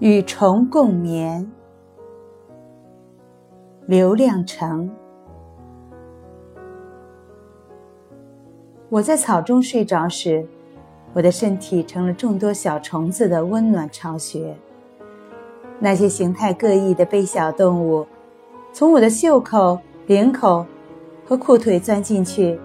[0.00, 1.46] 与虫共眠，
[3.84, 4.90] 刘亮程。
[8.88, 10.46] 我在草中睡着时，
[11.12, 14.56] 我的身体成了众多小虫子的温暖巢穴。
[15.78, 18.06] 那些形态各异的微小动物，
[18.72, 20.64] 从我的袖口、领口
[21.26, 22.58] 和裤腿钻进去，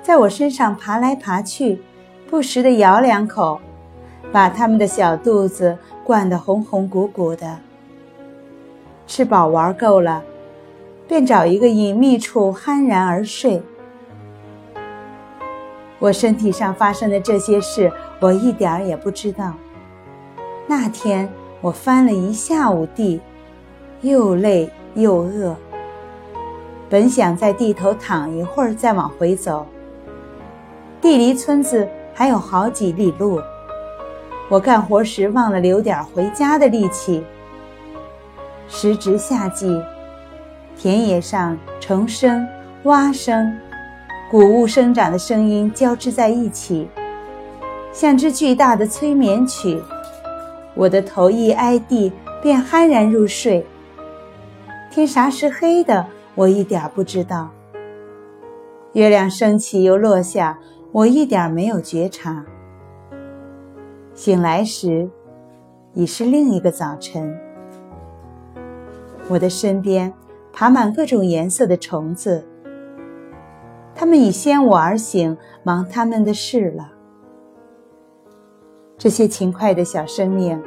[0.00, 1.82] 在我身上爬来爬去，
[2.30, 3.60] 不时地咬两口。
[4.32, 7.58] 把他们的小肚子灌得红红鼓鼓的。
[9.06, 10.24] 吃饱玩够了，
[11.06, 13.62] 便找一个隐秘处酣然而睡。
[15.98, 19.52] 我身体上发生的这些事，我一点儿也不知道。
[20.66, 21.28] 那天
[21.60, 23.20] 我翻了一下午地，
[24.00, 25.54] 又累又饿。
[26.88, 29.66] 本想在地头躺一会儿再往回走，
[31.00, 33.40] 地离村子还有好几里路。
[34.52, 37.24] 我干活时忘了留点回家的力气。
[38.68, 39.82] 时值夏季，
[40.76, 42.46] 田野上虫声、
[42.82, 43.58] 蛙声、
[44.30, 46.86] 谷物生长的声音交织在一起，
[47.94, 49.82] 像支巨大的催眠曲。
[50.74, 53.64] 我的头一挨地，便酣然入睡。
[54.90, 57.48] 天啥时黑的，我一点不知道。
[58.92, 60.58] 月亮升起又落下，
[60.92, 62.44] 我一点没有觉察。
[64.14, 65.08] 醒来时，
[65.94, 67.38] 已是另一个早晨。
[69.28, 70.12] 我的身边
[70.52, 72.46] 爬满各种颜色的虫子，
[73.94, 76.92] 它们已先我而醒，忙他们的事了。
[78.98, 80.62] 这些勤快的小生命，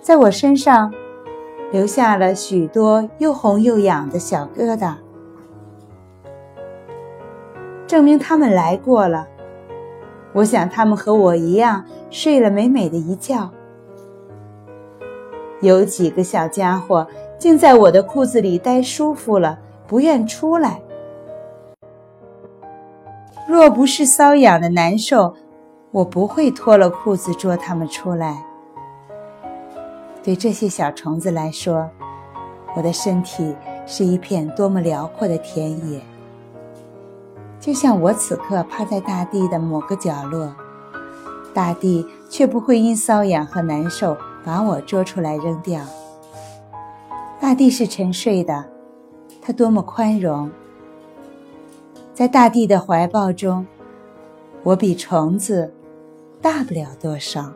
[0.00, 0.92] 在我身上
[1.70, 4.96] 留下了许多又红又痒的小疙瘩，
[7.86, 9.28] 证明他们来过了。
[10.36, 13.50] 我想他们和我一样睡了美美的一觉。
[15.62, 17.06] 有几个小家伙
[17.38, 20.78] 竟在我的裤子里待舒服了，不愿出来。
[23.48, 25.34] 若不是瘙痒的难受，
[25.90, 28.44] 我不会脱了裤子捉他们出来。
[30.22, 31.88] 对这些小虫子来说，
[32.76, 35.98] 我的身体是一片多么辽阔的田野。
[37.60, 40.54] 就像我此刻趴在大地的某个角落，
[41.52, 45.80] 大地却不会因瘙痒和难受把我捉出来扔掉。
[47.40, 48.64] 大地是沉睡的，
[49.42, 50.50] 它多么宽容！
[52.14, 53.66] 在大地的怀抱中，
[54.62, 55.74] 我比虫子
[56.40, 57.52] 大不了多少。